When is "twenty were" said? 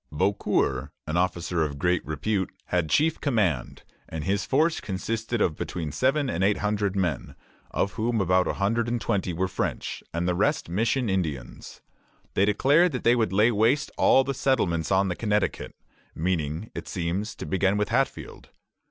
8.99-9.47